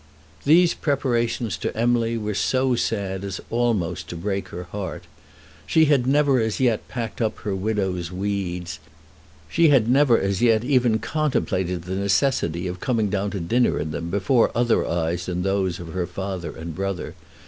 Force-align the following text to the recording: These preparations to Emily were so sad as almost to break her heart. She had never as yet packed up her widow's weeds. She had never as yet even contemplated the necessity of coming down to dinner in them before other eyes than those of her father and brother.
These 0.45 0.73
preparations 0.73 1.57
to 1.57 1.77
Emily 1.77 2.17
were 2.17 2.33
so 2.33 2.73
sad 2.73 3.23
as 3.23 3.39
almost 3.51 4.07
to 4.09 4.15
break 4.15 4.47
her 4.47 4.63
heart. 4.63 5.03
She 5.67 5.85
had 5.85 6.07
never 6.07 6.39
as 6.39 6.59
yet 6.59 6.87
packed 6.87 7.21
up 7.21 7.37
her 7.41 7.55
widow's 7.55 8.11
weeds. 8.11 8.79
She 9.47 9.69
had 9.69 9.87
never 9.87 10.17
as 10.19 10.41
yet 10.41 10.63
even 10.63 10.97
contemplated 10.97 11.83
the 11.83 11.93
necessity 11.93 12.65
of 12.65 12.79
coming 12.79 13.11
down 13.11 13.29
to 13.29 13.39
dinner 13.39 13.77
in 13.77 13.91
them 13.91 14.09
before 14.09 14.49
other 14.55 14.83
eyes 14.87 15.27
than 15.27 15.43
those 15.43 15.79
of 15.79 15.89
her 15.93 16.07
father 16.07 16.51
and 16.57 16.73
brother. 16.73 17.13